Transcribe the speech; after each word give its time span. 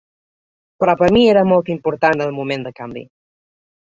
Però 0.83 0.95
per 1.01 1.09
mi 1.17 1.21
era 1.33 1.43
molt 1.49 1.69
important 1.73 2.23
el 2.27 2.33
moment 2.39 2.65
de 2.69 2.73
canvi. 2.81 3.05